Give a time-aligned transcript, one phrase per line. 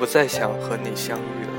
[0.00, 1.52] 不再想和你相遇了。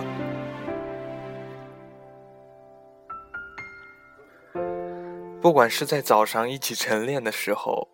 [5.40, 7.88] 不管是在早上一起晨练的时候，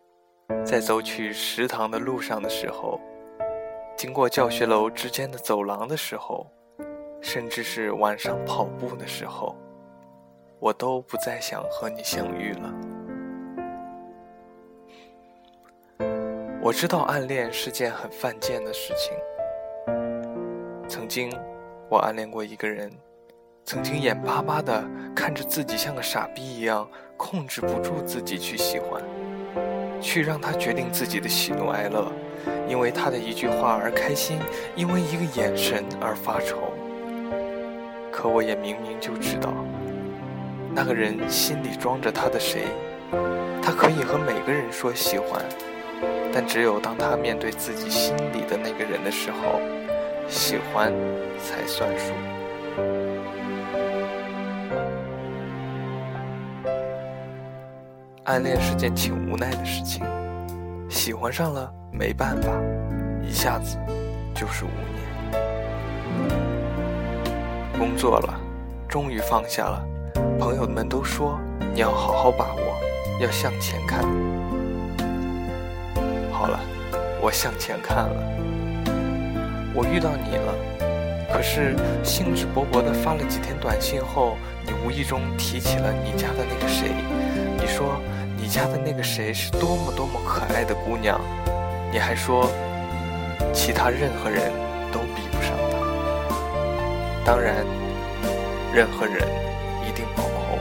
[0.64, 2.98] 在走去食堂的路上的时候，
[3.94, 6.46] 经过教学楼之间的走廊的时候，
[7.20, 9.54] 甚至是晚上跑步的时候，
[10.58, 12.74] 我都不再想和你相遇了。
[16.62, 19.12] 我知道暗恋是件很犯贱的事情。
[20.98, 21.30] 曾经，
[21.88, 22.90] 我暗恋过一个人，
[23.64, 24.84] 曾经眼巴巴的
[25.14, 29.00] 看着自己像个傻逼一样，控制不住自己去喜欢，
[30.00, 32.10] 去让他决定自己的喜怒哀乐，
[32.68, 34.40] 因为他的一句话而开心，
[34.74, 36.72] 因为一个眼神而发愁。
[38.10, 39.54] 可我也明明就知道，
[40.74, 42.64] 那个人心里装着他的谁，
[43.62, 45.40] 他可以和每个人说喜欢，
[46.32, 49.60] 但只有当他面对自己心里的那个人的时候。
[50.28, 50.92] 喜欢
[51.38, 52.12] 才算数。
[58.24, 60.04] 暗恋是件挺无奈的事情，
[60.90, 62.52] 喜欢上了没办法，
[63.22, 63.78] 一下子
[64.34, 65.08] 就是五年。
[67.78, 68.38] 工作了，
[68.86, 69.82] 终于放下了，
[70.38, 71.40] 朋友们都说
[71.72, 72.76] 你要好好把握，
[73.18, 74.02] 要向前看。
[76.30, 76.60] 好了，
[77.22, 78.47] 我向前看了。
[79.78, 80.52] 我遇到你了，
[81.32, 86.90] 可是兴致勃勃地发了几天短信后，你无意中提起了你家的那个谁。
[87.56, 88.00] 你说
[88.36, 91.20] 你家的那个谁是多么多么可爱的姑娘，
[91.92, 92.50] 你还说
[93.52, 94.50] 其他任何人
[94.90, 95.78] 都比不上她。
[97.24, 97.64] 当然，
[98.74, 99.14] 任何人
[99.86, 100.58] 一定包括我。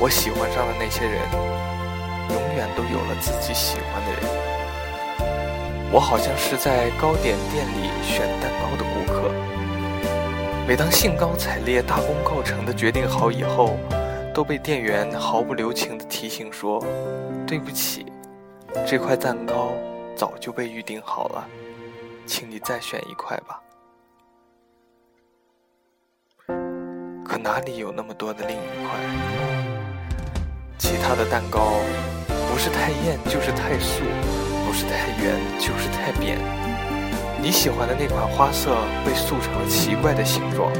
[0.00, 1.20] 我喜欢上的那些人。
[2.76, 4.20] 都有了自己喜欢的人。
[5.92, 9.32] 我好像是在糕点店里选蛋糕的顾客。
[10.68, 13.78] 每当兴高采烈、大功告成的决定好以后，
[14.34, 16.84] 都被店员毫不留情的提醒说
[17.46, 18.04] ：“对不起，
[18.84, 19.72] 这块蛋糕
[20.16, 21.46] 早就被预定好了，
[22.26, 23.60] 请你再选一块吧。”
[27.24, 28.98] 可哪里有那么多的另一块？
[30.78, 31.74] 其他的蛋糕。
[32.56, 34.00] 不是太艳就是太素，
[34.64, 36.38] 不是太圆就是太扁。
[37.42, 38.74] 你喜欢的那款花色
[39.04, 40.72] 被塑成了奇怪的形状。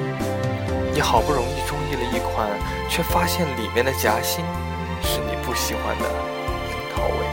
[0.94, 2.48] 你好不容易中意了一款，
[2.88, 4.42] 却发现里面的夹心
[5.02, 6.04] 是你不喜欢的
[6.70, 7.26] 樱桃味。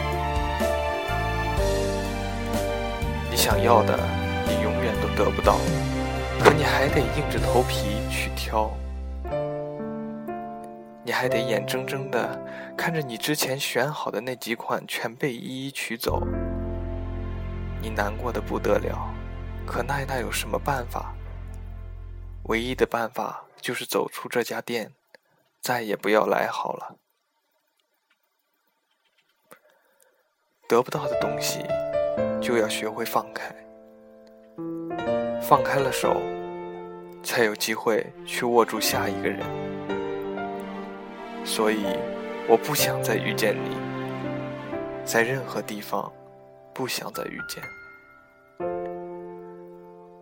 [3.31, 3.97] 你想要的，
[4.45, 5.55] 你永远都得不到，
[6.43, 8.69] 可你还得硬着头皮去挑。
[11.13, 12.44] 你还得眼睁睁的
[12.75, 16.25] 看着你之前选好的那几款全被一一取走，
[17.79, 19.13] 你难过的不得了，
[19.63, 21.13] 可那那有什么办法？
[22.46, 24.91] 唯一的办法就是走出这家店，
[25.62, 26.96] 再也不要来好了。
[30.68, 31.59] 得不到的东西，
[32.41, 33.56] 就要学会放开，
[35.40, 36.19] 放开了手，
[37.22, 39.72] 才有机会去握住下一个人。
[41.45, 41.85] 所以，
[42.47, 43.75] 我不想再遇见你，
[45.05, 46.11] 在任何地方，
[46.73, 47.61] 不想再遇见。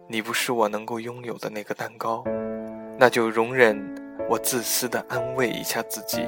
[0.08, 2.24] 你不是我能够拥有的那个蛋糕，
[2.98, 3.80] 那就容忍
[4.28, 6.28] 我自私的安慰一下自己。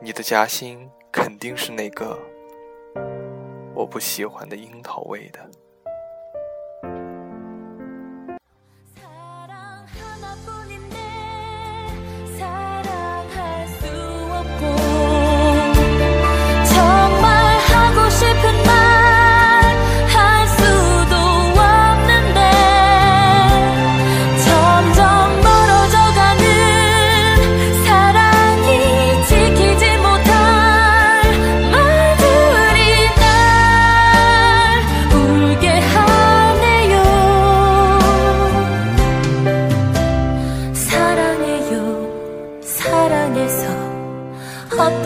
[0.00, 2.18] 你的夹心肯定是那个
[3.74, 5.38] 我不喜欢的樱桃味的。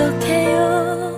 [0.01, 1.10] 어떡해요?